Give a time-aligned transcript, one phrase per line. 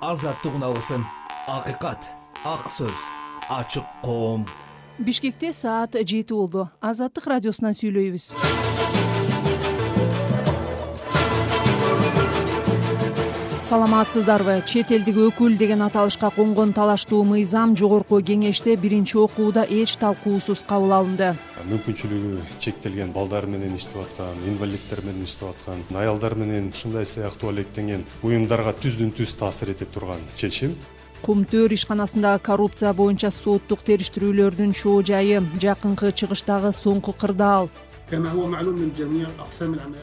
[0.00, 1.04] азаттык унаалсын
[1.48, 2.02] акыйкат
[2.44, 2.96] ак сөз
[3.48, 4.46] ачык коом.
[4.98, 6.68] Бишкекте саат жети болду.
[6.80, 8.30] Азаттык радиосунан сүйлөйбүз
[13.64, 14.60] саламатсыздарбы?
[14.68, 20.92] Чет элдик өкүл деген аталышка конгон талаштуу мыйзам жогорку кеңеште биринчи окууда эч талкуусуз кабыл
[20.92, 21.30] алынды.
[21.70, 28.04] Мүмкүнчүлүгү чектелген балдар менен иштеп аткан инвалиддер менен иштеп аткан аялдар менен ушундай сыяктуу алектенген
[28.22, 30.76] уюмдарга түздөн түз таасир эте турган чечим.
[31.24, 37.70] Кум төр ишканасындагы коррупция боюнча соттук териштирүүлөрдүн чоо жайы жакынкы чыгыштагы соңку кырдаал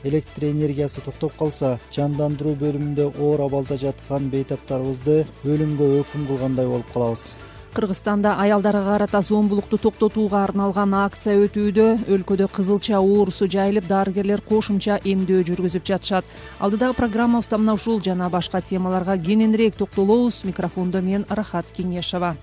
[0.03, 7.35] электр энергиясы токтоп калса жандандыруу бөлүмүндө оор абалда жаткан бейтаптарыбызды өлүмгө өкүм кылгандай болуп калабыз
[7.73, 15.45] кыргызстанда аялдарга карата зомбулукту токтотууга арналган акция өтүүдө өлкөдө кызылча оорусу жайылып дарыгерлер кошумча эмдөө
[15.47, 16.25] жүргүзүп жатышат
[16.59, 22.35] алдыдагы программабызда мына ушул жана башка темаларга кененирээк токтолобуз микрофондо мен рахат кеңешова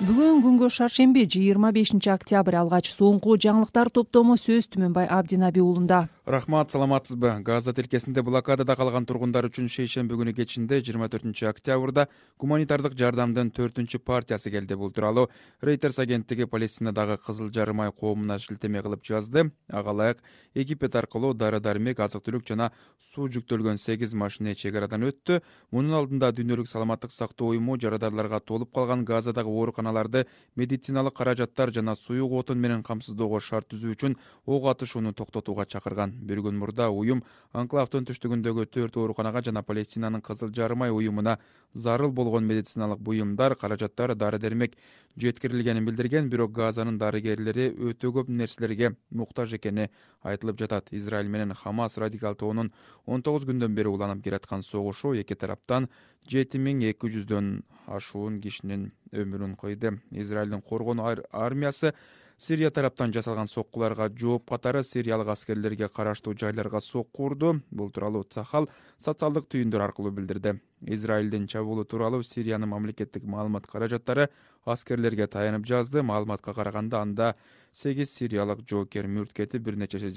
[0.00, 2.56] бүгүн күнгө шаршемби жыйырма бешинчи октябрь.
[2.56, 7.42] Алгач соңку жаңылыктар топтому сөз түмөнбай абдинаби уулунда рахмат саламатсызбы?
[7.42, 12.06] Газа тилкесинде блокадада калган тургундар үчүн шейшемби күнү кечинде жыйырма төртүнчү октябрда
[12.38, 15.28] гуманитардык жардамдын төртүнчү партиясы келди бул тууралуу.
[15.62, 19.50] Рейтерс агенттиги палестинадагы кызыл жарым ай коомуна шилтеме кылып жазды.
[19.68, 20.22] Ага ылайык
[20.54, 22.70] египет аркылуу дары дармек азык түлүк жана
[23.12, 25.40] суу жүктөлгөн сегиз машине чек арадан өттү.
[25.70, 29.50] Мунун алдында дүйнөлүк саламаттык сактоо уюму жарадарларга толуп калган газадагы
[29.90, 36.12] ооруканаларды медициналык каражаттар жана суюк отун менен камсыздоого шарт түзүү үчүн ок атышууну токтотууга чакырган.
[36.12, 41.38] Бир күн мурда уюм анклавдын түштүгүндөгү төрт ооруканага жана палестинанын кызыл жарым ай уюмуна
[41.74, 44.76] зарыл болгон медициналык буюмдар каражаттар дары дармек
[45.16, 49.88] жеткирилгенин билдирген бирок газанын дарыгерлери өтө көп нерселерге муктаж экени
[50.22, 50.88] айтылып жатат.
[50.90, 52.72] Израиль менен хамас радикал тобунун
[53.06, 55.88] он тогуз күндөн бери уланып келаткан согушу эки тараптан
[56.28, 61.94] жети миң эки жүздөн ашуун кишинин өмүрүн кыйды израилдин коргонуу армиясы
[62.40, 68.68] сирия тараптан жасалган соккуларга жооп катары сириялык аскерлерге караштуу жайларга сокку урду бул тууралуу цахал
[68.98, 70.54] социалдык түйүндөр аркылуу билдирди.
[70.80, 74.30] Израилдин чабуулу тууралуу сириянын мамлекеттик маалымат каражаттары
[74.64, 76.02] аскерлерге таянып жазды.
[76.02, 77.34] Маалыматка караганда анда
[77.72, 80.10] сегиз сириялык жоокер мүрт кетип бир нечеси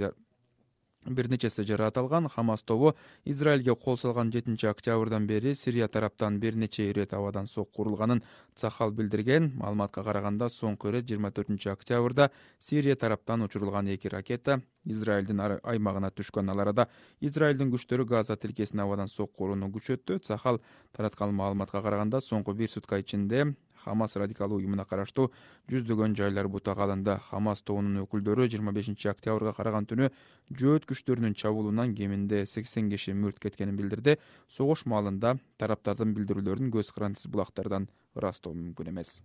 [1.06, 2.28] бир нечеси жараат алган.
[2.30, 2.94] Хамас тобу
[3.26, 8.24] израилге кол салган жетинчи октябрдан бери сирия тараптан бир нече ирет абадан сокку урулганын
[8.56, 9.54] цахал билдирген.
[9.56, 16.50] Маалыматка караганда соңку ирет жыйырма төртүнчү октябрда сирия тараптан учурулган эки ракета израилдин аймагына түшкөн.
[16.50, 16.88] Ал арада
[17.22, 20.20] израилдин күчтөрү газа тилкесине абадан сокку урууну күчөттү.
[20.20, 20.62] Цахал
[20.92, 25.30] тараткан маалыматка караганда соңку бир сутка ичинде хамас радикалдуу уюмуна караштуу
[25.72, 30.10] жүздөгөн жайлар бутага алынды хамас тобунун өкүлдөрү жыйырма бешинчи октябрга караган түнү
[30.52, 34.18] жөөт күчтөрүнүн чабуулунан кеминде сексен киши мүрт кеткенин билдирди.
[34.50, 39.22] Согуш маалында тараптардын билдирүүлөрүн көз карандысыз булактардан ырастоо мүмкүн эмес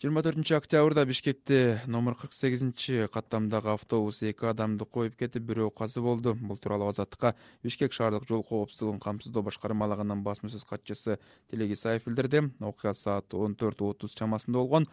[0.00, 6.00] жыйырма төртүнчү октябрда бишкекте номер кырк сегизинчи каттамдагы автобус эки адамды коюп кетип бирөө каза
[6.00, 6.32] болду.
[6.40, 11.18] Бул тууралуу азаттыкка бишкек шаардык жол коопсуздугун камсыздоо башкармалыгынын басма сөз катчысы
[11.50, 12.46] тилек исаев билдирди.
[12.64, 14.88] Окуя саат он төрт отуз чамасында болгон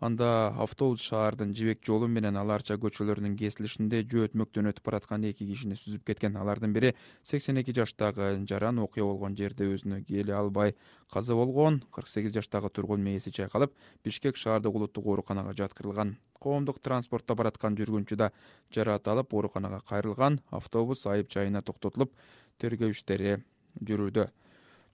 [0.00, 5.76] анда автобус шаардын жибек жолу менен ала арча көчөлөрүнүн кесилишинде жөөтмөктөн өтүп бараткан эки кишини
[5.76, 6.38] сүзүп кеткен.
[6.40, 10.74] Алардын бири сексен эки жаштагы жаран окуя болгон жерде өзүнө келе албай
[11.12, 11.82] каза болгон.
[11.92, 16.16] Кырк сегиз жаштагы тургун мээси чайкалып бишкек шаардык улуттук ооруканага жаткырылган.
[16.40, 18.32] Коомдук транспортто бараткан жүргүнчү да
[18.72, 20.40] жараат алып ооруканага кайрылган.
[20.50, 22.16] Автобус айып жайына токтотулуп
[22.58, 23.42] тергөө иштери
[23.84, 24.30] жүрүүдө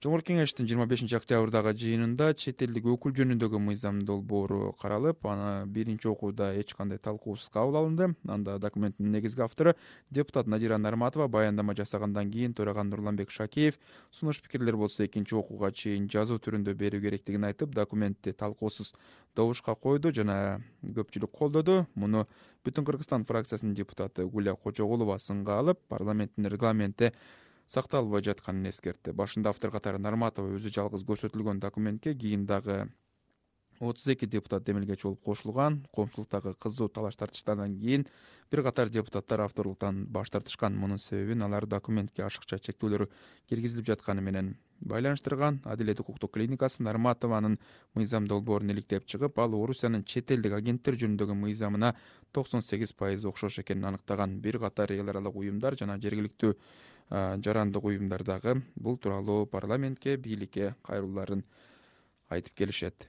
[0.03, 6.05] жогорку кеңештин жыйырма бешинчи октябрдагы жыйынында чет элдик өкүл жөнүндөгү мыйзам долбоору каралып аны биринчи
[6.11, 8.11] окууда эч кандай талкуусуз кабыл алынды.
[8.27, 9.73] Анда документтин негизги автору
[10.11, 11.27] депутат надира нарматова.
[11.27, 13.79] Баяндама жасагандан кийин төрага нурланбек шакеев
[14.11, 18.93] сунуш пикирлер болсо экинчи окууга чейин жазуу түрүндө берүү керектигин айтып документти талкуусуз
[19.35, 21.87] добушка койду жана көпчүлүк колдоду.
[21.95, 22.27] Муну
[22.63, 27.13] бүтүн кыргызстан фракциясынын депутаты гуля кожогулова сынга алып парламенттин регламенти
[27.67, 29.11] сакталбай жатканын эскертти.
[29.11, 32.87] Башында автор катары нарматова өзү жалгыз көрсөтүлгөн документке кийин дагы
[33.79, 38.07] отуз эки депутат демилгечи болуп кошулган коомчулуктагы кызуу талаш тартыштардан кийин
[38.49, 40.75] бир катар депутаттар авторлуктан баш тартышкан.
[40.75, 43.09] Мунун себебин алар документке ашыкча чектөөлөр
[43.49, 45.61] киргизилип жатканы менен байланыштырган.
[45.65, 47.59] Адилет укуктук клиникасы нарматованын
[47.93, 51.93] мыйзам долбоорун иликтеп чыгып ал орусиянын чет элдик агенттер жөнүндөгү мыйзамына
[52.31, 54.39] токсон сегиз пайыз окшош экенин аныктаган.
[54.39, 56.55] Бир катар эл аралык уюмдар жана жергиликтүү
[57.09, 61.45] жарандык уюмдар дагы бул тууралуу парламентке бийликке кайрылууларын
[62.29, 63.07] айтып келишет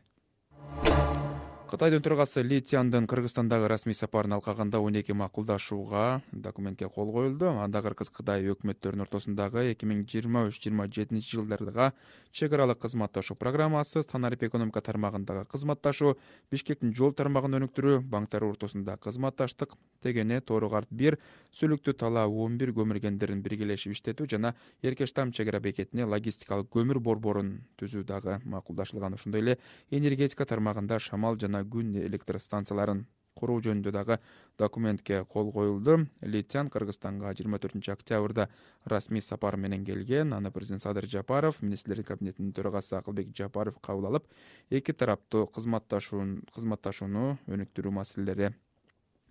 [1.69, 7.51] кытайдын төрагасы ли цяндын кыргызстандагы расмий сапарын алкаганда он эки макулдашууга документке кол коюлду.
[7.61, 11.93] Анда кыргыз кытай өкмөттөрүнүн ортосундагы эки миң жыйырма үч жыйырма жетинчи жылдарга
[12.33, 16.17] чек аралык кызматташуу программасы санарип экономика тармагындагы кызматташуу
[16.51, 21.19] бишкектин жол тармагын өнүктүрүү банктар ортосунда кызматташтык тегене тоору карт бир
[21.53, 26.71] сүлүктү талаа он бир көмүр кендерин биргелешип иштетүү жана эркеш там чек ара бекетине логистикалык
[26.71, 29.59] көмүр борборун түзүү дагы макулдашылган ошондой эле
[29.91, 33.07] энергетика тармагында шамал жана күн электр станцияларын
[33.39, 34.19] куруу жөнүндө дагы
[34.59, 35.99] документке кол коюлду.
[36.23, 38.49] Ли цян кыргызстанга жыйырма төртүнчү октябрда
[38.85, 44.27] расмий сапар менен келген аны президент садыр жапаров министрлер кабинетинин төрагасы акылбек жапаров кабыл алып
[44.71, 48.55] эки тараптуу кызматташууну өнүктүрүү маселелери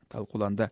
[0.07, 0.71] талкууланды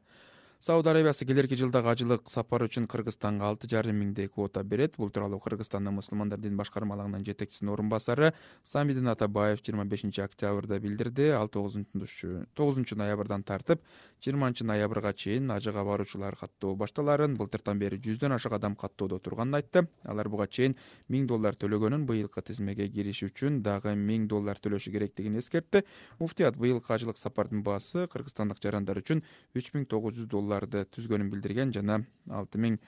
[0.66, 4.96] сауд арабиясы келерки жылдагы ажылык сапар үчүн кыргызстанга алты жарым миңдей квота берет.
[4.98, 8.32] Бул тууралуу кыргызстандын мусулмандар дин башкармалыгынын жетекчисинин орун басары
[8.64, 11.28] самидин атабаев жыйырма бешинчи октябрда билдирди.
[11.38, 13.84] Ал тогузунчу ноябрдан тартып
[14.26, 19.86] жыйырманчы ноябрга чейин ажыга баруучулар каттоо башталарын былтыртан бери жүздөн ашык адам каттоодо турганын айтты.
[20.02, 20.74] Алар буга чейин
[21.10, 25.86] миң доллар төлөгөнүн быйылкы тизмеге кириш үчүн дагы миң доллар төлөшү керектигин эскертти.
[26.18, 29.22] Муфтият быйылкы ажылык сапардын баасы кыргызстандык жарандар үчүн
[29.54, 32.80] үч миң тогуз жүз доллар түзгөнүн билдирген жана алты миң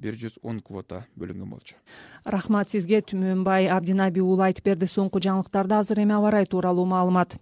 [0.00, 1.76] бир жүз он квота бөлүнгөн болчу.
[2.24, 3.02] Рахмат сизге.
[3.02, 4.88] Түмөнбай абдинаби уулу айтып берди.
[4.88, 7.36] Соңку жаңылыктарды азыр эми аба ырайы тууралуу маалымат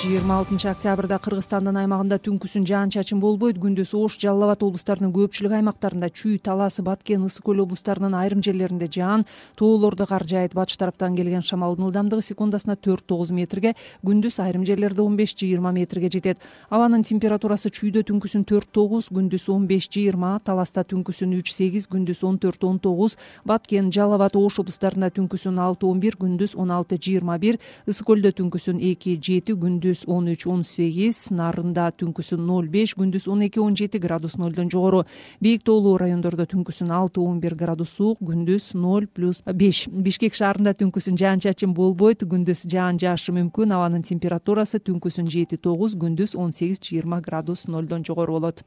[0.00, 3.58] жыйырма алтынчы октябрда кыргызстандын аймагында түнкүсүн жаан чачын болбойт.
[3.60, 8.88] Күндүз ош жалал абад облустарынын көпчүлүк аймактарында чүй талас баткен ысык көл облустарынын айрым жерлеринде
[8.88, 9.26] жаан
[9.60, 13.74] тоолордо кар жаайт батыш тараптан келген шамалдын ылдамдыгы секундасына төрт тогуз метрге
[14.06, 16.38] күндүз айрым жерлерде он беш жыйырма метрге жетет.
[16.70, 22.24] Абанын температурасы чүйдө түнкүсүн төрт тогуз күндүз он беш жыйырма таласта түнкүсүн үч сегиз күндүз
[22.24, 26.72] он төрт он тогуз баткен жалал абад ош облустарында түнкүсүн алты он бир күндүз он
[26.72, 32.40] алты жыйырма бир ысык көлдө түнкүсүн эки жети күндүз он үч он сегиз нарында түнкүсүн
[32.46, 35.04] ноль беш күндүз он эки он жети градус нолдон жогору.
[35.40, 39.86] Бийик тоолуу райондордо түнкүсүн алты он бир градус суук күндүз ноль плюс беш.
[39.90, 43.74] Бишкек шаарында түнкүсүн жаан чачын болбойт күндүз жаан жаашы мүмкүн.
[43.74, 48.64] Абанын температурасы түнкүсүн жети тогуз күндүз он сегиз жыйырма градус нолдон жогору болот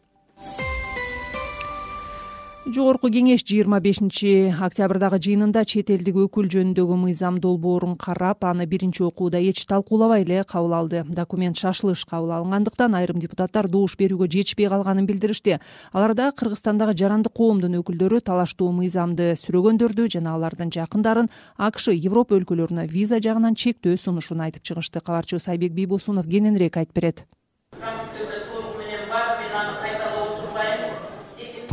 [2.66, 9.04] жогорку кеңеш жыйырма бешинчи октябрдагы жыйынында чет элдик өкүл жөнүндөгү мыйзам долбоорун карап аны биринчи
[9.04, 11.04] окууда эч талкуулабай эле кабыл алды.
[11.04, 15.60] Документ шашылыш кабыл алынгандыктан айрым депутаттар добуш берүүгө жетишпей калганын билдиришти.
[15.92, 23.20] Аларда кыргызстандагы жарандык коомдун өкүлдөрү талаштуу мыйзамды сүрөгөндөрдү жана алардын жакындарын акш европа өлкөлөрүнө виза
[23.20, 25.04] жагынан чектөө сунушун айтып чыгышты.
[25.04, 27.26] Кабарчыбыз айбек бийбосунов кененирээк айтып берет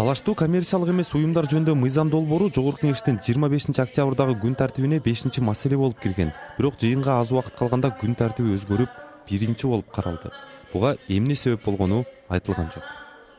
[0.01, 5.43] талаштуу коммерциялык эмес уюмдар жөнүндө мыйзам долбоору жогорку кеңештин жыйырма бешинчи октябрдагы күн тартибине бешинчи
[5.45, 6.31] маселе болуп кирген.
[6.57, 8.95] Бирок жыйынга аз убакыт калганда күн тартиби өзгөрүп
[9.29, 10.33] биринчи болуп каралды.
[10.73, 12.87] Буга эмне себеп болгону айтылган жок.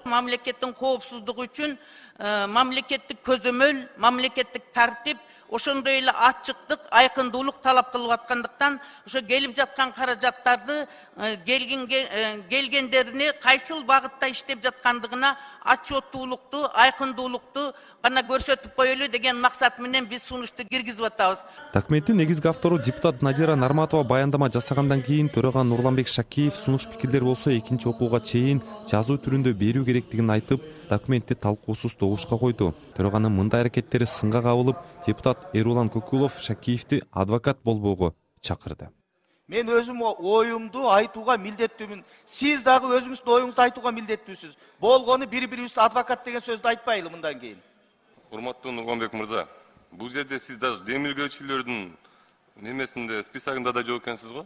[0.05, 1.73] Мамлекеттин коопсуздугу үчүн
[2.19, 5.17] э, мамлекеттик көзөмөл мамлекеттик тартип
[5.51, 10.87] ошондой эле ачыктык айкындуулук талап кылып аткандыктан ошо келип жаткан каражаттарды
[11.17, 20.07] э, э, келгендерине кайсыл багытта иштеп жаткандыгына отчеттуулукту айкындуулукту гана көрсөтүп коелу деген максат менен
[20.09, 21.39] биз сунушту киргизип атабыз.
[21.73, 27.51] Документтин негизги автору депутат надира нарматова баяндама жасагандан кийин төрага нурланбек шакеев сунуш пикирлер болсо
[27.51, 32.73] экинчи окууга чейин жазуу түрүндө берүү керектигин айтып документти талкуусуз добушка койду.
[32.97, 38.89] Төраганын мындай аракеттери сынга кабылып депутат эрулан көкулов шакеевди адвокат болбоого чакырды.
[39.47, 42.05] Мен өзүм оюмду айтууга милдеттүүмүн.
[42.25, 44.55] Сиз дагы өзүңүздүн оюңузду айтууга милдеттүүсүз.
[44.79, 47.59] Болгону бири бирибизди адвокат деген сөздү айтпайлы мындан кийин
[48.31, 49.47] урматтуу нурланбек мырза
[49.91, 51.91] бул жерде сиз даже демилгөөчүлөрдүн
[52.61, 54.45] немесинде списогунда да жок экенсиз го?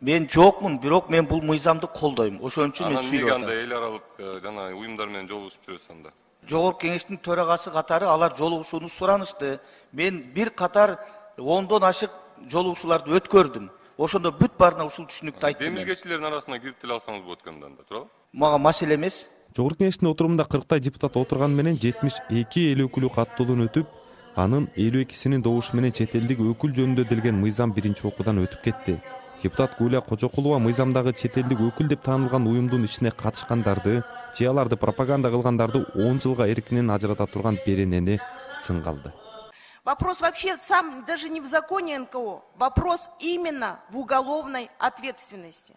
[0.00, 2.40] Мен жокмун бирок мен бул мыйзамды колдойм.
[2.42, 3.42] Ошон үчүн мен сүйлөп атам.
[3.42, 6.12] анда эл аралык э, жана уюмдар менен жолугушуп жүрөсүз анда?
[6.48, 9.60] Жогорку кеңештин төрагасы катары алар жолугушууну суранышты.
[9.92, 10.98] Мен бир катар
[11.36, 12.10] ондон ашык
[12.48, 13.70] жолугушууларды өткөрдүм.
[13.98, 17.82] Ошондо бүт баарына ушул түшүнүктү айттым демилгечилердин арасына кирип деле алсаңыз болот экен да анда
[17.82, 18.08] туурабы?
[18.32, 23.64] Мага маселе эмес жогорку кеңештин отурумунда кырктай депутат отурганы менен жетимиш эки эл өкүлү каттоодон
[23.64, 23.88] өтүп
[24.36, 28.98] анын элүү экисинин добушу менен чет элдик өкүл жөнүндө делген мыйзам биринчи окуудан өтүп кетти.
[29.42, 34.02] Депутат гуля кожокулова мыйзамдагы чет элдик өкүл деп таанылган уюмдун ишине катышкандарды
[34.38, 38.20] же аларды пропаганда кылгандарды он жылга эркинен ажырата турган беренени
[38.62, 39.25] сынга алды
[39.86, 42.42] вопрос вообще сам даже не в законе нко.
[42.58, 45.74] Вопрос именно в уголовной ответственности.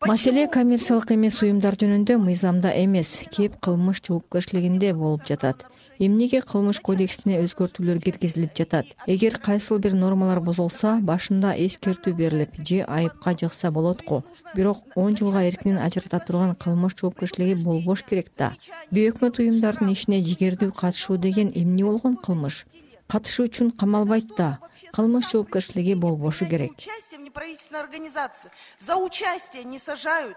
[0.00, 3.20] Маселе коммерциялык эмес уюмдар жөнүндө мыйзамда эмес.
[3.30, 5.66] Кеп кылмыш жоопкерчилигинде болуп жатат.
[6.00, 8.88] Эмнеге кылмыш кодексине өзгөртүүлөр киргизилип жатат?
[9.06, 14.24] Эгер кайсыл бир нормалар бузулса башында эскертүү берилип же айыпка жыкса болот го
[14.54, 18.54] бирок он жылга эркинен ажырата турган кылмыш жоопкерчилиги болбош керек да.
[18.90, 22.64] Бейөкмөт уюмдардын ишине жигердүү катышуу деген эмне болгон кылмыш
[23.10, 24.58] катышуу үчүн камалбайт да
[24.94, 26.72] кылмыш жоопкерчилиги болбошу керек.
[26.78, 28.50] Участие в неправительственной организации.
[28.78, 30.36] За участие не сажают.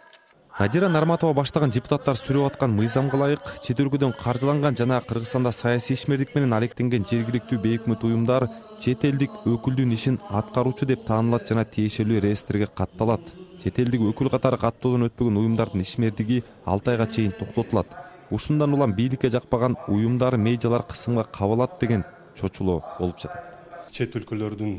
[0.60, 6.36] Надира нарматова баштаган депутаттар сүрүп аткан мыйзамга ылайык чет өлкөдөн каржыланган жана кыргызстанда саясий ишмердик
[6.36, 8.46] менен алектенген жергиликтүү бейөкмөт уюмдар
[8.84, 13.34] чет элдик өкүлдүн ишин аткаруучу деп таанылат жана тиешелүү реестрге катталат.
[13.64, 17.88] Чет элдик өкүл катары каттоодон өтпөгөн уюмдардын ишмердиги алты айга чейин токтотулат.
[18.30, 23.58] Ушундан улам бийликке жакпаган уюмдар медиалар кысымга кабылат деген чочулоо болуп жатат.
[23.92, 24.78] Чет өлкөлөрдүн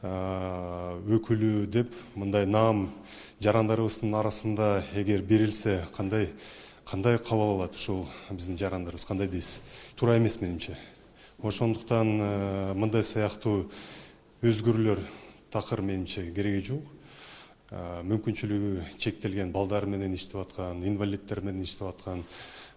[0.00, 2.88] өкүлү деп мындай наам
[3.40, 6.30] жарандарыбыздын арасында эгер берилсе кандай
[6.84, 9.04] кандай кабыл алат ушул биздин жарандарыбыз?
[9.04, 9.62] Кандай дейсиз?
[9.96, 10.76] Туура эмес менимче.
[11.42, 12.16] Ошондуктан
[12.76, 13.70] мындай сыяктуу
[14.42, 15.04] өзгөрүүлөр
[15.52, 16.84] такыр менимче кереги жок.
[17.70, 22.24] Мүмкүнчүлүгү чектелген балдар менен иштеп аткан инвалиддер менен иштеп аткан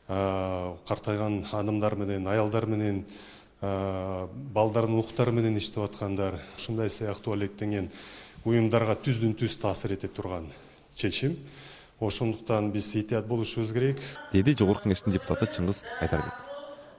[0.07, 3.05] картайган адамдар менен аялдар менен
[3.63, 7.89] балдардын уктары менен иштеп аткандар ушундай сыяктуу алектенген
[8.43, 10.49] уюмдарга түздөн түз таасир эте турган
[10.95, 11.37] чечим.
[11.99, 14.01] Ошондуктан биз этият болушубуз керек.
[14.33, 16.43] Деди жогорку кеңештин депутаты чыңгыз айдарбеков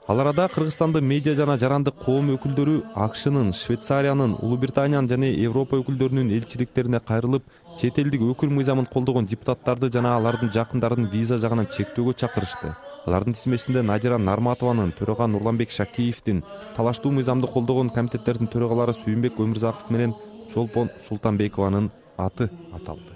[0.07, 2.75] ал арада кыргызстандын медиа жана жарандык коом өкүлдөрү
[3.07, 7.47] акшнын швейцариянын улуу британиянын жана европа өкүлдөрүнүн элчиликтерине кайрылып
[7.81, 12.75] чет элдик өкүл мыйзамын колдогон депутаттарды жана алардын жакындарын виза жагынан чектөөгө чакырышты
[13.07, 16.43] алардын тизмесинде надира нарматованын төрага нурланбек шакиевдин
[16.77, 20.17] талаштуу мыйзамды колдогон комитеттердин төрагалары сүйүнбек өмүрзаков менен
[20.53, 23.13] чолпон султанбекованын аты аталды.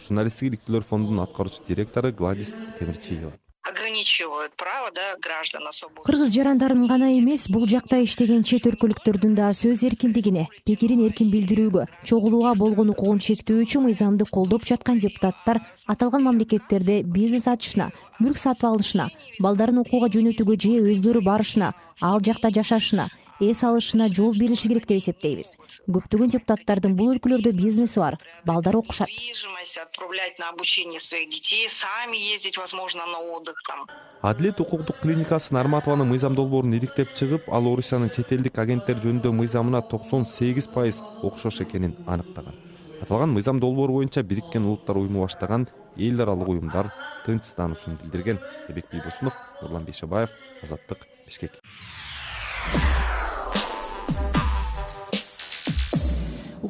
[0.00, 6.86] Журналисттик иликтөөлөр фондунун аткаруучу директору гладис темирчиева ограничивают право да граждан на свободу кыргыз жарандарын
[6.86, 12.94] гана эмес бул жакта иштеген чет өлкөлүктөрдүн да сөз эркиндигине пикирин эркин билдирүүгө чогулууга болгон
[12.94, 19.10] укугун чектөөчү мыйзамды колдоп жаткан депутаттар аталган мамлекеттерде бизнес ачышына мүлк сатып алышына
[19.44, 25.00] балдарын окууга жөнөтүүгө же өздөрү барышына ал жакта жашашына эс алышына жол берилиши керек деп
[25.00, 25.56] эсептейбиз.
[25.88, 29.08] Көптөгөн депутаттардын бул өлкөлөрдө бизнеси бар балдары окушат.
[29.08, 33.86] Недвижимость отправлять на обучение своих детей сами ездить возможно на отдых там.
[34.20, 39.80] Адилет укуктук клиникасы нарматованын мыйзам долбоорун иликтеп чыгып ал орусиянын чет элдик агенттер жөнүндө мыйзамына
[39.88, 42.54] токсон сегиз пайыз окшош экенин аныктаган.
[43.00, 46.92] Аталган мыйзам долбоору боюнча бириккен улуттар уюму баштаган эл аралык уюмдар
[47.24, 48.38] тынчсыздануусун билдирген.
[48.68, 50.30] Эбек бийбосунов нурлан бейшебаев
[50.62, 51.52] азаттык бишкек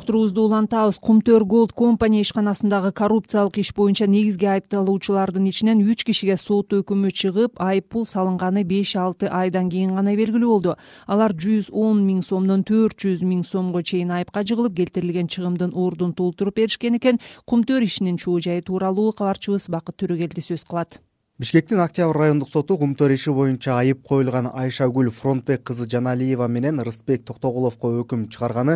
[0.00, 0.98] уктуруубузду улантабыз.
[0.98, 7.60] Кумтөр голд компани ишканасындагы коррупциялык иш боюнча негизги айыпталуучулардын ичинен үч кишиге сот өкүмү чыгып
[7.60, 10.76] айып пул салынганы беш алты айдан кийин гана белгилүү болду.
[11.06, 16.16] Алар жүз он миң сомдон төрт жүз миң сомго чейин айыпка жыгылып келтирилген чыгымдын ордун
[16.16, 17.20] толтуруп беришкен экен.
[17.44, 21.00] Кумтөр ишинин чоо жайы тууралуу кабарчыбыз бакыт төрөгелди сөз кылат
[21.40, 27.22] бишкектин октябрь райондук соту кумтөр иши боюнча айып коюлган айшагүл фронтбек кызы жаналиева менен рысбек
[27.24, 28.74] токтогуловго өкүм чыгарганы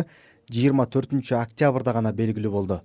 [0.49, 2.79] жыйырма төртүнчү октябрда гана белгилүү болду.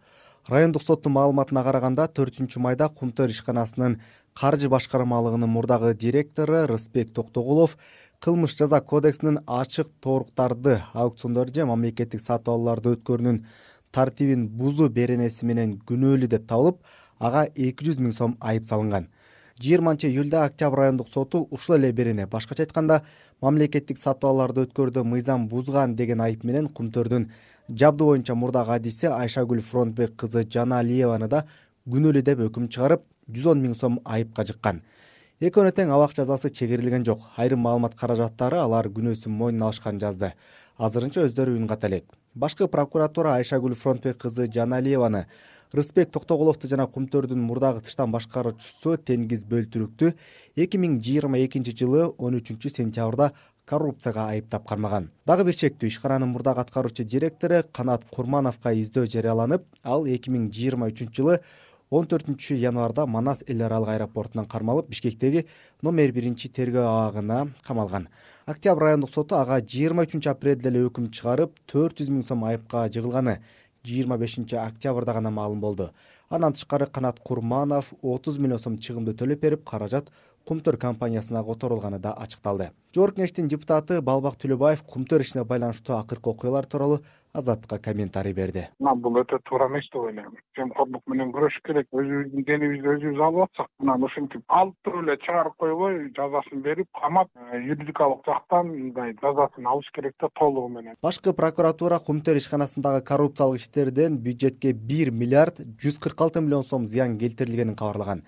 [0.53, 3.95] Райондук соттун маалыматына караганда төртүнчү майда кумтөр ишканасынын
[4.37, 7.79] каржы башкармалыгынын мурдагы директору рысбек токтогулов
[8.21, 13.41] кылмыш жаза кодексинин ачык тооруктарды аукциондор же мамлекеттик сатып алууларды өткөрүүнүн
[13.97, 16.85] тартибин бузуу беренеси менен күнөөлүү деп табылып
[17.19, 19.09] ага эки жүз миң сом айып салынган
[19.61, 22.27] жыйырманчы июлда октябрь райондук соту ушул эле берене.
[22.27, 23.03] Башкача айтканда
[23.43, 27.29] мамлекеттик сатып өткөрүүдө мыйзам бузган деген айып менен кумтөрдүн.
[27.69, 31.45] Жабдуу боюнча мурдагы адиси айшагүл фронтбек кызы жаналиеваны да
[31.87, 34.81] күнөөлүү деп өкүм чыгарып жүз он миң сом айыпка жыккан.
[35.41, 37.23] Экөөнө тең абак жазасы чегерилген жок.
[37.37, 40.33] Айрым маалымат каражаттары алар күнөөсүн мойнуна алышканын жазды.
[40.77, 42.05] Азырынча өздөрү үн ката элек.
[42.35, 45.27] Башкы прокуратура айшагүл фронтбек кызы жаналиеваны
[45.73, 50.13] рысбек токтогуловду жана кумтөрдүн мурдагы тыштан башкаруучусу теңиз бөлтүрүктү
[50.65, 53.31] эки миң жыйырма экинчи жылы он үчүнчү сентябрда
[53.71, 60.07] коррупцияга айыптап кармаган дагы бир чектүү ишкананын мурдагы аткаруучу директору канат курмановго издөө жарыяланып ал
[60.11, 61.39] эки миң жыйырма үчүнчү жылы
[61.91, 65.47] он төртүнчү январда манас эл аралык аэропортунан кармалып бишкектеги
[65.83, 68.09] номер биринчи тергөө абагына камалган.
[68.47, 72.87] Октябрь райондук соту ага жыйырма үчүнчү апрелде эле өкүм чыгарып төрт жүз миң сом айыпка
[72.95, 73.41] жыгылганы
[73.85, 75.91] жыйырма бешинчи октябрда гана маалым болду.
[76.29, 80.11] Андан тышкары канат курманов отуз миллион сом чыгымды төлөп берип каражат
[80.47, 82.71] кумтөр компаниясына которулганы да ачыкталды.
[82.95, 88.67] Жогорку кеңештин депутаты балбак төлөбаев кумтөр ишине байланыштуу акыркы окуялар тууралуу азаттыкка комментарий берди.
[88.81, 90.35] Мына бул өтө туура эмес деп ойлойм.
[90.57, 95.57] Жемкорлук менен күрөшүш керек өзүбүздүн денибизди өзүбүз алып атсак анан ушинтип алып туруп эле чыгарып
[95.63, 100.95] койбой жазасын берип камап э, юридикалык жактан мындай жазасын алыш керек да толугу менен.
[101.03, 107.19] Башкы прокуратура кумтөр ишканасындагы коррупциялык иштерден бюджетке бир миллиард жүз кырк алты миллион сом зыян
[107.19, 108.25] келтирилгенин кабарлаган.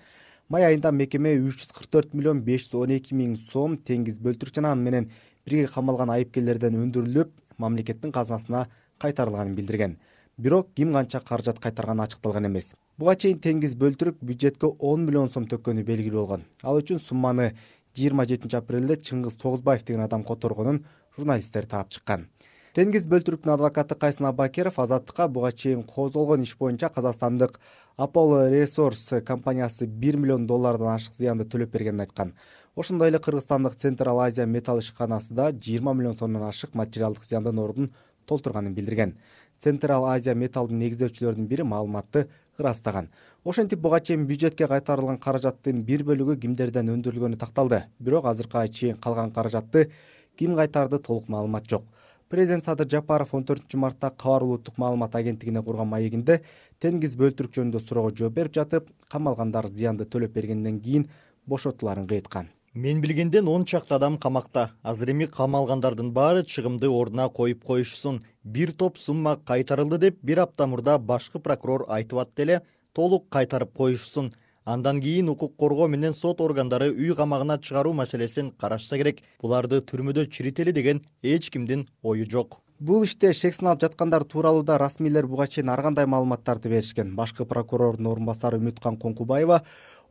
[0.49, 4.19] Май айында мекеме үч жүз кырк төрт миллион беш жүз он эки миң сом теңиз
[4.23, 5.11] бөлтүрүк жана аны менен
[5.45, 8.67] бирге камалган айыпкерлерден өндүрүлүп мамлекеттин казынасына
[8.99, 9.97] кайтарылганын билдирген.
[10.37, 12.73] Бирок ким канча каражат кайтарганы ачыкталган эмес.
[12.97, 16.45] Буга чейин теңиз бөлтүрүк бюджетке он миллион сом төккөнү белгилүү болгон.
[16.63, 17.53] Ал үчүн сумманы
[17.97, 20.83] жыйырма жетинчи апрелде чыңгыз тогузбаев деген адам которгонун
[21.17, 22.27] журналисттер таап чыккан.
[22.73, 27.59] Теңиз бөлтүрүктүн адвокаты кайсын абакеров азаттыкка буга чейин козголгон иш боюнча казакстандык
[27.97, 32.33] аполло ресорс компаниясы бир миллион доллардан ашык зыянды төлөп бергенин айткан.
[32.75, 37.91] Ошондой эле кыргызстандык централ азия металл ишканасы да жыйырма миллион сомдон ашык материалдык зыяндын ордун
[38.25, 39.15] толтурганын билдирген.
[39.59, 42.27] Централ азия металлдын негиздөөчүлөрүнүн бири маалыматты
[42.59, 43.09] ырастаган.
[43.43, 47.83] Ошентип буга чейин бюджетке кайтарылган каражаттын бир бөлүгү кимдерден өндүрүлгөнү такталды.
[47.99, 49.89] Бирок азыркыга чейин калган каражатты
[50.37, 51.83] ким кайтарды толук маалымат жок.
[52.29, 56.39] Президент садыр жапаров он төртүнчү мартта кабар улуттук маалымат агенттигине курган маегинде
[56.81, 61.05] теңиз бөлтүрүк жөнүндө суроого жооп берип жатып камалгандар зыянды төлөп бергенден кийин
[61.45, 64.71] бошотулаарын кыйыткан мен билгенден он чакты адам камакта.
[64.81, 68.21] Азыр эми камалгандардын баары чыгымды ордуна коюп коюшсун.
[68.43, 72.61] Бир топ сумма кайтарылды деп бир апта мурда башкы прокурор айтып атты эле
[72.93, 74.33] толук кайтарып коюшсун.
[74.65, 79.21] Андан кийин укук коргоо менен сот органдары үй камагына чыгаруу маселесин карашса керек.
[79.41, 82.61] Буларды түрмөдө чирители деген эч кимдин ою жок.
[82.79, 87.15] Бул иште шек сыналып жаткандар тууралуу да расмийлер буга чейин ар кандай маалыматтарды беришкен.
[87.15, 89.61] Башкы прокурордун орун басары үмүткан коңкубаева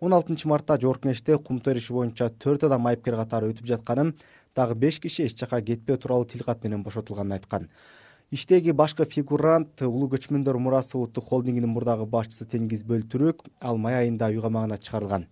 [0.02, 4.08] он алтынчы мартта жогорку кеңеште кумтөр иши боюнча төрт адам айыпкер катары өтүп жатканын
[4.58, 7.68] дагы беш киши эч жака кетпөө тууралуу тилкат менен бошотулганын айткан.
[8.32, 14.32] Иштеги башкы фигурант улуу көчмөндөр мурасы улуттук холдингинин мурдагы башчысы теңиз бөлтүрүк ал май айында
[14.34, 15.28] үй камагына чыгарылган.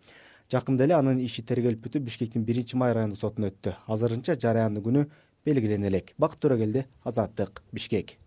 [0.52, 3.74] Жакында эле анын иши тергелип бүтүп бишкектин биринчи май райондук сотуна өттү.
[3.88, 5.08] Азырынча жарыяндын күнү
[5.44, 8.18] белгилене элек бакыт төрөгелди азаттык бишкек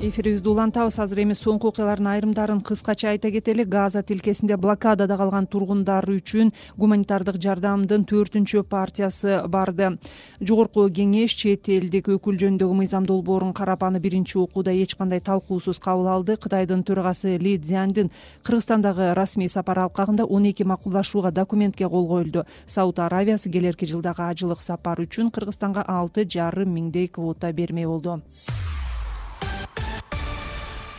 [0.00, 0.98] эфирибизди улантабыз.
[1.00, 7.38] Азыр эми соңку окуялардын айрымдарын кыскача айта кетели газа тилкесинде блокадада калган тургундар үчүн гуманитардык
[7.40, 9.96] жардамдын төртүнчү партиясы барды.
[10.40, 15.80] Жогорку кеңеш чет элдик өкүл жөнүндөгү мыйзам долбоорун карап аны биринчи окууда эч кандай талкуусуз
[15.80, 16.36] кабыл алды.
[16.36, 18.10] Кытайдын төрагасы ли цзяндин
[18.44, 22.44] кыргызстандагы расмий сапары алкагында он эки макулдашууга документке кол коюлду.
[22.66, 28.20] Сауд аравиясы келерки жылдагы ажылык сапар үчүн кыргызстанга алты жарым миңдей квота бермек болду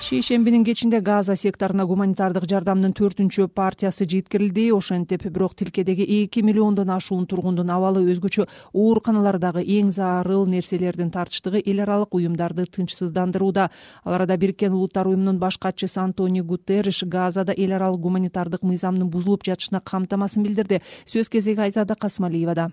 [0.07, 4.69] шейшембинин кечинде газа секторуна гуманитардык жардамдын төртүнчү партиясы жеткирилди.
[4.71, 11.83] Ошентип бирок тилкедеги эки миллиондон ашуун тургундун абалы өзгөчө ооруканалардагы эң зарыл нерселердин тартыштыгы эл
[11.83, 13.69] аралык уюмдарды тынчсыздандырууда.
[14.05, 19.43] Ал арада бириккен улуттар уюмунун баш катчысы антонио гутерриш газада эл аралык гуманитардык мыйзамдын бузулуп
[19.43, 20.81] жатышына камтамасын билдирди.
[21.03, 22.71] Сөз кезеги айзада касымалиевада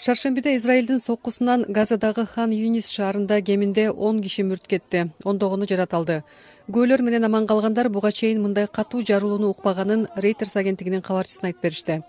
[0.00, 5.10] шаршембиде израилдин соккусунан газадагы хан юнис шаарында кеминде он киши мүрт кетти.
[5.24, 6.22] Ондогону жараталды.
[6.68, 12.02] Күбөлөр менен аман калгандар буга чейин мындай катуу жарылууну укпаганын рейтерс агенттигинин кабарчысына айтып беришти.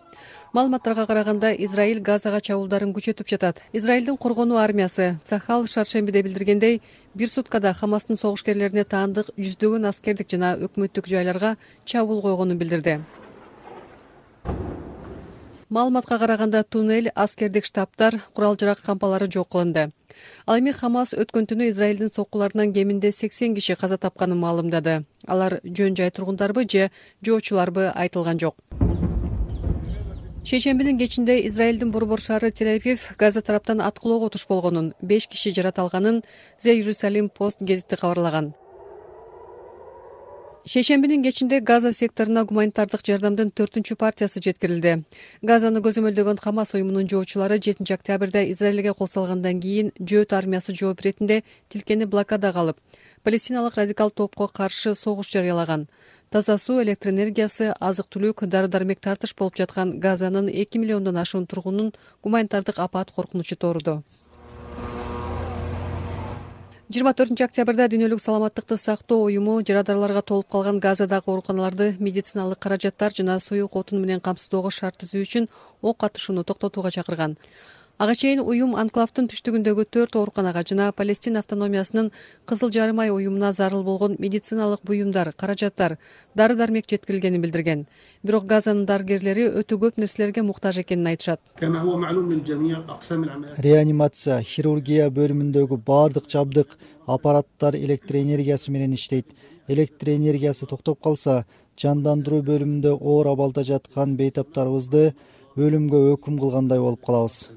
[0.54, 3.64] Маалыматтарга караганда израиль газага чабуулдарын күчөтүп жатат.
[3.74, 6.82] Израилдин коргонуу армиясы цахал шаршембиде билдиргендей
[7.16, 13.00] бир суткада хамастын согушкерлерине таандык жүздөгөн аскердик жана өкмөттүк жайларга чабуул койгонун билдирди
[15.70, 19.92] маалыматка караганда туннель аскердик штабтар курал жарак кампалары жок кылынды.
[20.48, 25.04] Ал эми хамас өткөн түнү израилдин соккуларынан кеминде сексен киши каза тапканын маалымдады.
[25.28, 26.90] Алар жөн жай тургундарбы же
[27.22, 28.56] жоочуларбы айтылган жок.
[30.44, 36.24] Шейшембинин кечинде израилдин борбор шаары тель авив газа тараптан аткылоого туш болгонун беш киши жараталганын
[36.64, 38.56] the iерусалим пост гезити кабарлаган
[40.66, 45.06] шейшембинин кечинде газа секторуна гуманитардык жардамдын төртүнчү партиясы жеткирилди.
[45.42, 51.44] Газаны көзөмөлдөгөн хамас уюмунун жоочулары жетинчи октябрда израилге кол салгандан кийин жөөт армиясы жооп иретинде
[51.70, 52.78] тилкени блокадага алып
[53.24, 55.88] палестиналык радикал топко каршы согуш жарыялаган.
[56.30, 61.48] Таза суу электр энергиясы азык түлүк дары дармек тартыш болуп жаткан газанын эки миллиондон ашуун
[61.48, 61.94] тургунун
[62.24, 64.04] гуманитардык апат коркунучу тооруду
[66.90, 73.36] жыйырма төртүнчү октябрда дүйнөлүк саламаттыкты сактоо уюму жарадарларга толуп калган газадагы ооруканаларды медициналык каражаттар жана
[73.40, 75.46] суюк отун менен камсыздоого шарт түзүү үчүн
[75.84, 77.38] ок атышууну токтотууга чакырган
[78.00, 82.14] ага чейин уюм анклавдын түштүгүндөгү төрт ооруканага жана палестин автономиясынын
[82.48, 85.98] кызыл жарым ай уюмуна зарыл болгон медициналык буюмдар каражаттар
[86.34, 87.86] дары дармек жеткирилгенин билдирген.
[88.24, 91.42] Бирок газанын дарыгерлери өтө көп нерселерге муктаж экенин айтышат.
[93.68, 99.28] Реанимация хирургия бөлүмүндөгү баардык жабдык аппараттар электр энергиясы менен иштейт.
[99.68, 101.44] Электр энергиясы токтоп калса
[101.76, 105.10] жандандыруу бөлүмүндө оор абалда жаткан бейтаптарыбызды
[105.58, 107.50] өлүмгө өкүм кылгандай болуп калабыз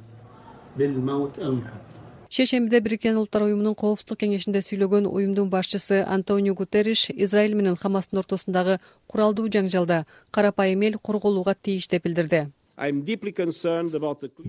[2.33, 8.79] шейшембиде бириккен улуттар уюмунун коопсуздук кеңешинде сүйлөгөн уюмдун башчысы антонио гутерриш израиль менен хамастын ортосундагы
[9.07, 12.47] куралдуу жаңжалда карапайым эл корголууга тийиш деп билдирди.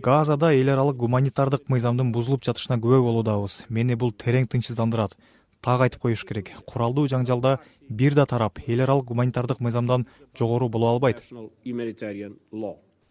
[0.08, 5.18] Газада эл аралык гуманитардык мыйзамдын бузулуп жатышына күбө болуудабыз мени бул терең тынчсыздандырат.
[5.60, 6.54] Так айтып коюш керек.
[6.66, 7.58] Куралдуу жаңжалда
[7.90, 10.08] бир да тарап эл аралык гуманитардык мыйзамдан
[10.40, 11.22] жогору боло албайт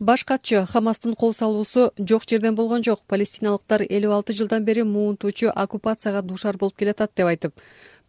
[0.03, 3.01] баш катчы хамастын кол салуусу жок жерден болгон жок.
[3.07, 7.55] Палестиналыктар элүү алты жылдан бери муунтуучу оккупацияга дуушар болуп келатат деп айтып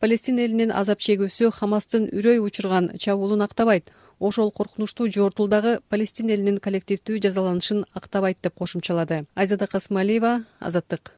[0.03, 3.91] палестин элинин азап чегүүсү хамастын үрөй учурган чабуулун актабайт.
[4.19, 9.25] Ошол коркунучтуу жортул дагы палестин элинин коллективдүү жазаланышын актабайт деп кошумчалады.
[9.36, 11.15] Айзада касымалиева азаттык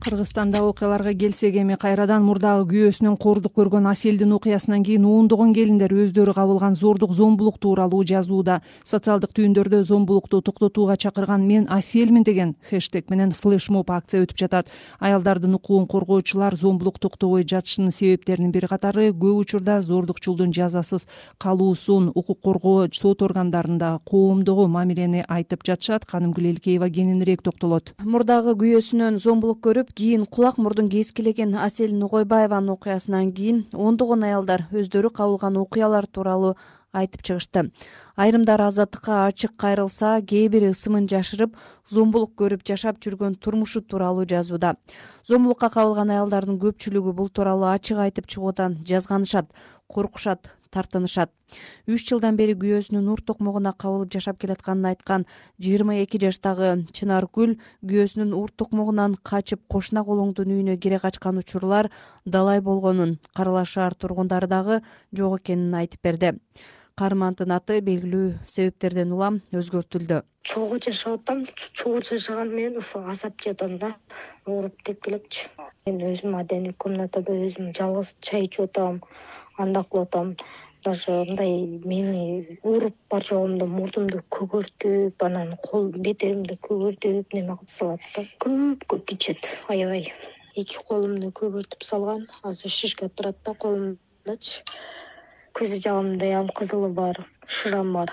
[0.00, 6.32] кыргызстандагы окуяларга келсек эми кайрадан мурдагы күйөөсүнөн кордук көргөн аселдин окуясынан кийин ондогон келиндер өздөрү
[6.32, 8.62] кабылган зордук зомбулук тууралуу жазууда.
[8.84, 14.70] Социалдык түйүндөрдө зомбулукту токтотууга чакырган мен аселмин деген хештег менен флешмоб акция өтүп жатат.
[15.00, 21.06] Аялдардын укугун коргоочулар зомбулук токтобой жатышынын себептеринин бир катары көп учурда зордукчулдун жазасыз
[21.38, 26.08] калуусун укук коргоо сот органдарында коомдогу мамилени айтып жатышат.
[26.08, 27.92] Канымгүл элкеева кененирээк токтолот.
[28.00, 35.10] Мурдагы күйөөсүнөн зомбулук көрүп кийин кулак мурдун кескилеген асель нугойбаеванын окуясынан кийин ондогон аялдар өздөрү
[35.10, 36.56] кабылган окуялар тууралуу
[36.92, 37.70] айтып чыгышты.
[38.16, 41.56] Айрымдары азаттыкка ачык кайрылса кээ бири ысымын жашырып
[41.88, 44.76] зомбулук көрүп жашап жүргөн турмушу тууралуу жазууда.
[45.26, 49.50] Зомбулукка кабылган аялдардын көпчүлүгү бул тууралуу ачык айтып чыгуудан жазганышат
[49.86, 51.30] коркушат тартынышат.
[51.90, 55.26] Үч жылдан бери күйөөсүнүн ур токмогуна кабылып жашап келатканын айткан
[55.62, 61.90] жыйырма эки жаштагы чынаргүл күйөөсүнүн ур токмогунан качып кошуна колоңдун үйүнө кире качкан учурлар
[62.24, 66.36] далай болгонун каралаш шаар тургундары дагы жок экенин айтып берди.
[67.00, 70.18] Каармандын аты белгилүү себептерден улам өзгөртүлдү.
[70.44, 71.46] Чогуу жашап атам.
[71.56, 73.94] Чогуу жашаганы менен ушул азап жеп атам да.
[74.44, 75.48] Ооруп тепкилепчи
[75.86, 79.00] мен өзүм отдельный комнатада өзүм жалгыз чай ичип атам
[79.60, 80.34] кылып атам
[80.84, 81.54] даже мындай
[81.92, 88.86] мени ууруп бар жогумда мурдумду көгөртүп анан кол бетеримди көгөртүп неме кылып салат да көп
[88.94, 90.12] көп ичет аябай
[90.60, 92.26] эки колумду көгөртүп салган.
[92.42, 94.64] Азыр шишка турат да колумдачы
[95.56, 98.12] көз жагымдайам кызылы бар шырам бар.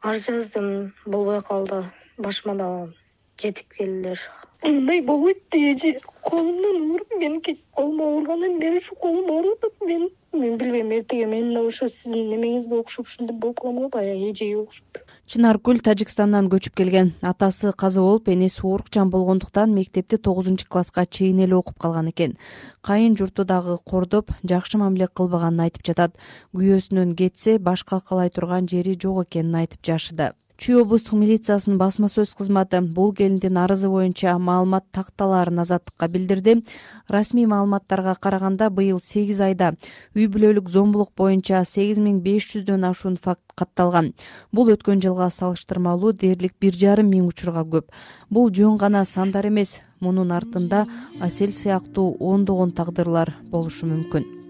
[0.00, 1.82] Арыз жаздым болбой калды.
[2.18, 2.94] Башыма дагы
[3.42, 4.18] жетип келдилер.
[4.62, 7.40] Мындай болбойт дегичи колумдан ууруп мен
[7.72, 12.28] колум ооругандан бери ушу колум ооруп атат мен мен билбейм эртеге мен да ошо сиздин
[12.32, 14.98] немеңизге окшоп ушинтип болуп калам го баягы эжеге окшоп.
[15.26, 17.12] Чынаргүл тажикстандан көчүп келген.
[17.22, 22.36] Атасы каза болуп энеси оорукчан болгондуктан мектепти тогузунчу класска чейин эле окуп калган экен.
[22.80, 26.16] Кайын журту дагы кордоп жакшы мамиле кылбаганын айтып жатат.
[26.56, 32.36] Күйөөсүнөн кетсе баш калкалай турган жери жок экенин айтып жашыды чүй облустук милициясынын басма сөз
[32.38, 36.62] кызматы бул келиндин арызы боюнча маалымат такталаарын азаттыкка билдирди.
[37.08, 39.72] Расмий маалыматтарга караганда быйыл сегиз айда
[40.14, 44.12] үй бүлөлүк зомбулук боюнча сегиз миң беш жүздөн ашуун факт катталган.
[44.52, 47.90] Бул өткөн жылга салыштырмалуу дээрлик бир жарым миң учурга көп.
[48.30, 49.80] Бул жөн гана сандар эмес.
[49.98, 50.86] Мунун артында
[51.20, 54.41] асель сыяктуу ондогон тагдырлар болушу мүмкүн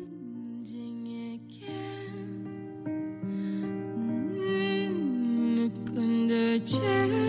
[6.65, 7.22] алдап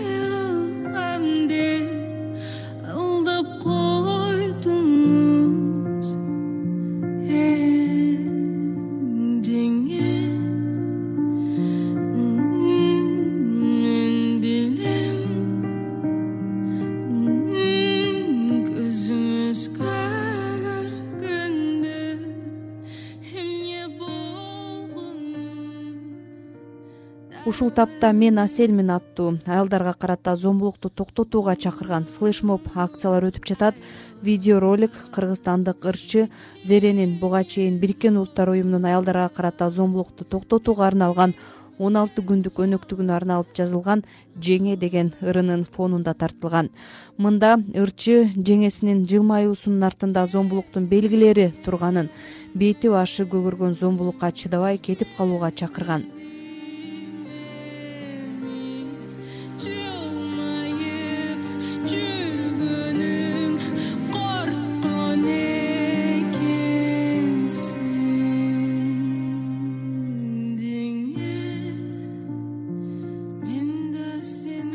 [27.54, 33.76] ушул тапта мен аселмин аттуу аялдарга карата зомбулукту токтотууга чакырган флешмоб акциялар өтүп жатат.
[34.22, 36.30] Видеоролик кыргызстандык ырчы
[36.64, 41.34] зеренин буга чейин бириккен улуттар уюмунун аялдарга карата зомбулукту токтотууга арналган
[41.78, 44.02] он алты күндүк өнөктүгүнө арналып жазылган
[44.34, 46.72] жеңе деген ырынын фонунда тартылган.
[47.18, 52.10] Мында ырчы жеңесинин жылмаюусунун артында зомбулуктун белгилери турганын
[52.54, 56.10] бети башы көгөргөн зомбулукка чыдабай кетип калууга чакырган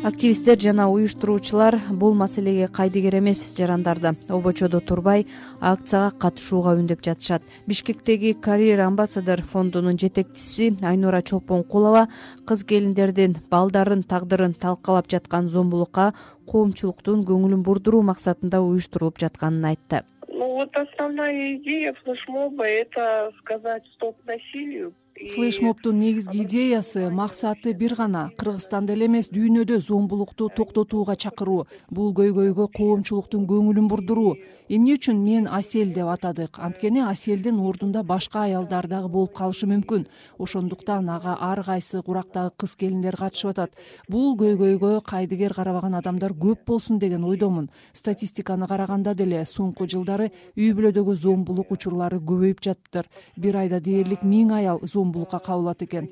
[0.09, 4.09] активисттер жана уюштуруучулар бул маселеге кайдыгер эмес жарандарды.
[4.29, 5.27] Обочодо турбай
[5.61, 7.43] акцияга катышууга үндөп жатышат.
[7.69, 12.07] Бишкектеги карьер амбассадор фондунун жетекчиси айнура чолпонкулова
[12.49, 16.13] кыз келиндердин балдардын тагдырын талкалап жаткан зомбулукка
[16.49, 20.01] коомчулуктун көңүлүн бурдуруу максатында уюштурулуп жатканын айтты.
[20.27, 24.93] Ну вот основная идея флешмоба это сказать стоп насилию
[25.27, 28.31] флешмобдун негизги идеясы максаты бир гана.
[28.37, 34.37] Кыргызстанда эле эмес дүйнөдө зомбулукту токтотууга чакыруу бул көйгөйгө коомчулуктун көңүлүн бурдуруу.
[34.69, 36.59] Эмне үчүн мен асель деп атадык?
[36.59, 40.05] Анткени аселдин ордунда башка аялдар дагы болуп калышы мүмкүн.
[40.37, 43.73] Ошондуктан ага ар кайсы курактагы кыз келиндер катышып атат.
[44.07, 47.71] Бул көйгөйгө кайдыгер карабаган адамдар көп болсун деген ойдомун.
[47.93, 53.09] Статистиканы караганда деле соңку жылдары үй бүлөдөгү зомбулук учурлары көбөйүп жатыптыр.
[53.35, 54.79] Бир айда дээрлик миң аял
[55.09, 56.09] зомбулукка кабылат экен.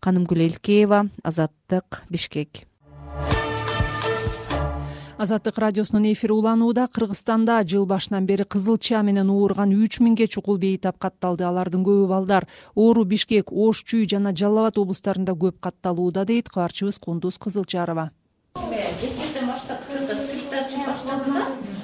[0.00, 2.66] Канымгүл элкеева азаттык бишкек.
[5.16, 10.98] Азаттык радиосунун эфири уланууда кыргызстанда жыл башынан бери кызылча менен ооруган үч миңге чукул бейтап
[10.98, 11.44] катталды.
[11.44, 16.50] Алардын көбү балдар оору бишкек ош чүй жана жалал абад облустарында көп катталууда дейт.
[16.50, 18.10] Кабарчыбыз кундуз кызылчарова.
[18.54, 21.74] Кечээден баштап чөйдө сыйыт ачып баштадым да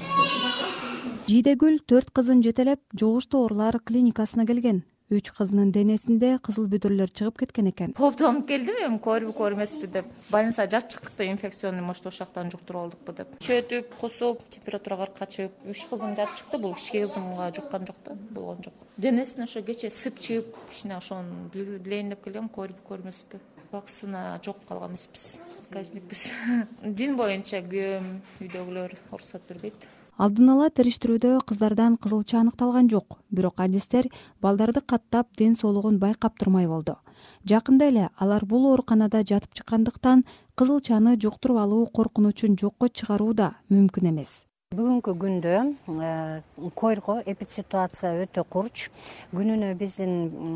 [1.31, 7.70] жийдегүл төрт кызын жетелеп жугуштуу оорулар клиникасына келген үч кызынын денесинде кызыл бүдүрлөр чыгып кеткен
[7.70, 7.94] экен.
[7.99, 10.09] Кооптонуп келдим эми көрбү көрмеспи деп.
[10.31, 13.37] Больницага жатып чыктык да инфекционный может ошол жактан жуктуруп алдыкпы деп.
[13.42, 18.62] Чөтүп кусуп температура кыркка үч кызым жатып чыкты бул кичинекей кызымга жуккан жок да болгон
[18.64, 18.75] жок.
[18.96, 23.42] Денесине ошо кечээ сып чыгып кичине ошону билейин деп келгем көрбү көрмеспи
[23.73, 26.33] вакцина жок калган эмеспиз отказникпиз
[26.99, 28.09] дин боюнча күйөөм
[28.42, 29.87] үйдөгүлөр уруксат бербейт
[30.20, 34.09] алдын ала териштирүүдө кыздардан кызылча аныкталган жок бирок адистер
[34.44, 36.98] балдарды каттап ден соолугун байкап турмай болду.
[37.48, 40.26] Жакында эле алар бул ооруканада жатып чыккандыктан
[40.61, 44.37] кызылчаны жуктуруп алуу коркунучун жокко чыгаруу да мүмкүн эмес
[44.70, 45.52] бүгүнкү күндө
[45.98, 46.42] э,
[46.78, 48.85] койрго эпидситуация өтө курч.
[49.35, 50.12] Күнүнө биздин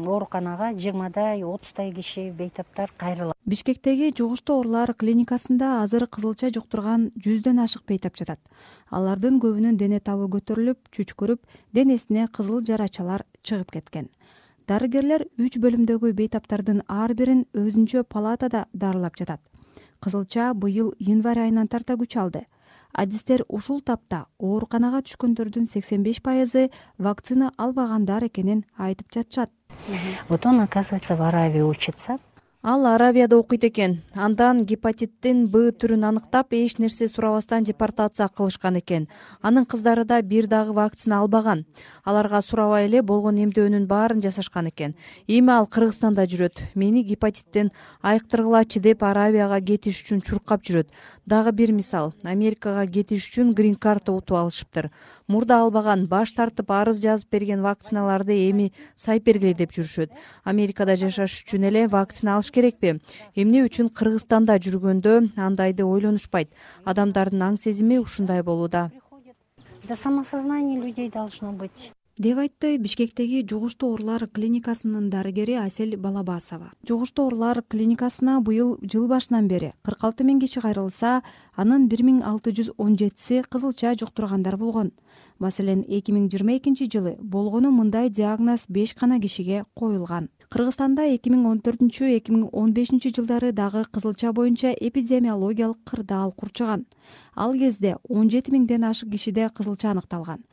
[0.07, 3.35] ооруканага жыйырмадай отуздай киши бейтаптар кайрылат.
[3.42, 8.38] Бишкектеги жугуштуу оорулар клиникасында азыр кызылча жуктурган жүздөн ашык бейтап жатат.
[8.87, 11.42] Алардын көбүнүн дене табы көтөрүлүп чүчкүрүп
[11.74, 14.12] денесине кызыл жарачалар чыгып кеткен.
[14.70, 19.42] Дарыгерлер үч бөлүмдөгү бейтаптардын ар бирин өзүнчө палатада дарылап жатат.
[19.98, 22.46] Кызылча быйыл январь айынан тарта күч алды
[22.95, 29.51] адистер ушул тапта ооруканага түшкөндөрдүн сексен беш пайызы вакцина албагандар экенин айтып жатышат.
[30.29, 32.19] Вот он оказывается в аравии учится
[32.64, 34.00] ал аравияда окуйт экен.
[34.14, 39.07] Андан гепатиттин б түрүн аныктап эч нерсе сурабастан депортация кылышкан экен.
[39.42, 41.66] Анын кыздары да бир дагы вакцина албаган.
[42.05, 44.94] Аларга сурабай эле болгон эмдөөнүн баарын жасашкан экен.
[45.29, 46.57] Эми ал кыргызстанда жүрөт.
[46.74, 50.88] Мени гепатиттен айыктыргылачы деп аравияга кетиш үчүн чуркап жүрөт.
[51.27, 52.14] Дагы бир мисал.
[52.22, 54.88] Америкага кетиш үчүн грин карта утуп алышыптыр
[55.29, 60.13] мурда албаган баш тартып арыз жазып берген вакциналарды эми сайып бергиле деп жүрүшөт.
[60.45, 62.99] Америкада жашаш үчүн эле вакцина алыш керекпи?
[63.35, 66.53] Эмне үчүн кыргызстанда жүргөндө андайды ойлонушпайт?
[66.85, 68.91] Адамдардын аң сезими ушундай болууда.
[69.89, 71.93] Да самосознание людей должно быть.
[72.17, 76.71] Деп айтты бишкектеги жугуштуу оорулар клиникасынын дарыгери асель балабасова.
[76.87, 81.25] Жугуштуу оорулар клиникасына быйыл жыл башынан бери кырк алты миң киши кайрылса
[81.57, 84.93] анын бир миң алты жүз он жетиси кызылча жуктургандар болгон
[85.38, 90.29] маселен эки миң жыйырма экинчи жылы болгону мындай диагноз беш гана кишиге коюлган.
[90.49, 96.33] Кыргызстанда эки миң он төртүнчү эки миң он бешинчи жылдары дагы кызылча боюнча эпидемиологиялык кырдаал
[96.33, 96.87] курчаган
[97.35, 100.44] ал кезде он жети миңден ашык кишиде кызылча аныкталган.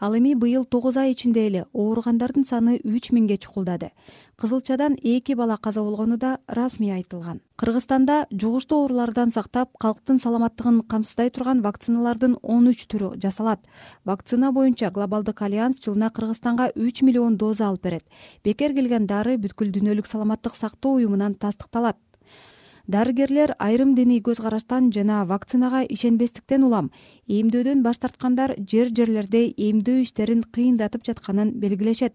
[0.00, 3.92] Ал эми быйыл тогуз ай ичинде эле ооругандардын саны үч миңге чукулдады
[4.36, 7.40] кызылчадан эки бала каза болгону да расмий айтылган.
[7.56, 13.60] Кыргызстанда жугуштуу оорулардан сактап калктын саламаттыгын камсыздай турган вакциналардын он үч түрү жасалат.
[14.04, 18.04] Вакцина боюнча глобалдык альянс жылына кыргызстанга үч миллион доза алып берет.
[18.44, 21.96] Бекер келген дары бүткүл дүйнөлүк саламаттык сактоо уюмунан тастыкталат.
[22.86, 26.90] Дарыгерлер айрым диний көз караштан жана вакцинага ишенбестиктен улам.
[27.28, 32.12] Эмдөөдөн баш тарткандар жер жерлерде эмдөө иштерин кыйындатып жатканын белгилешет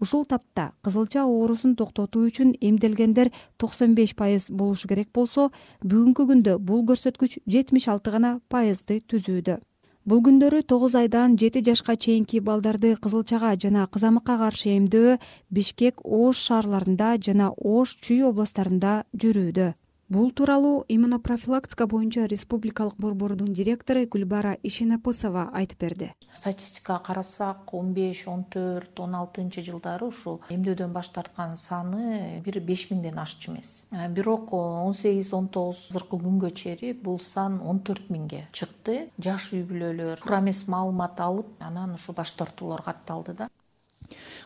[0.00, 3.30] ушул тапта кызылча оорусун токтотуу үчүн эмделгендер
[3.60, 5.48] токсон беш пайыз болушу керек болсо
[5.84, 9.60] бүгүнкү күндө бул көрсөткүч жетимиш алты гана пайызды түзүүдө.
[10.06, 15.16] Бул күндөрү тогуз айдан жети жашка чейинки балдарды кызылчага жана кызамыкка каршы эмдөө
[15.50, 19.72] бишкек ош шаарларында жана ош чүй областарында жүрүүдө
[20.08, 26.12] бул тууралуу иммунопрофилактика боюнча республикалык борбордун директору гүлбара ишенапысова айтып берди.
[26.34, 32.60] Статистикага карасак он беш он төрт он алтынчы жылдары ушу эмдөөдөн баш тарткан саны бир
[32.60, 33.86] беш миңден ашчу эмес.
[33.90, 39.10] Э, бирок он сегиз он тогуз азыркы күнгө чейин бул сан он төрт миңге чыкты.
[39.18, 43.50] Жаш үй бүлөлөр туура эмес маалымат алып анан ушу баш тартуулар катталды да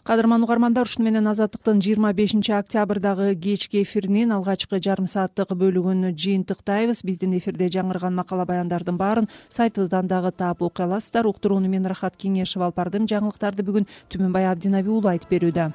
[0.04, 7.04] кадырман угармандар ушуну менен азаттыктын жыйырма бешинчи октябрдагы кечки эфиринин алгачкы жарым сааттык бөлүгүн жыйынтыктайбыз
[7.04, 12.70] биздин эфирде жаңырган макала баяндардын баарын сайтыбыздан дагы таап окуй аласыздар уктурууну мен рахат кеңешова
[12.70, 13.08] алып бардым.
[13.10, 15.72] Жаңылыктарды бүгүн түмөнбай абдинаби уулу айтып берүүдө